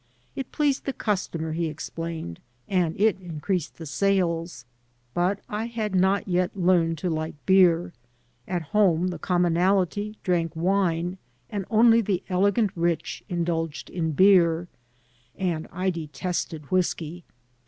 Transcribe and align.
It 0.35 0.51
pleased 0.51 0.85
the 0.85 0.93
customer, 0.93 1.51
he 1.51 1.67
explained, 1.67 2.39
and 2.67 2.99
it 2.99 3.19
increased 3.19 3.77
the 3.77 3.85
sales. 3.85 4.65
But 5.13 5.41
I 5.47 5.65
had 5.67 5.93
not 5.93 6.27
yet 6.27 6.57
learned 6.57 6.97
to 6.97 7.09
like 7.11 7.35
beer— 7.45 7.93
^at 8.47 8.61
home 8.73 9.09
the 9.09 9.19
commonalty 9.19 10.15
drank 10.23 10.53
wine 10.55 11.19
and 11.51 11.65
only 11.69 12.01
the 12.01 12.23
elegant 12.29 12.71
rich 12.75 13.23
indulged 13.29 13.91
in 13.91 14.13
beer— 14.13 14.67
^and 15.39 15.67
I 15.71 15.91
detested 15.91 16.71
whisky. 16.71 17.23